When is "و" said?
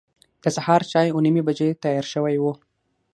2.39-2.45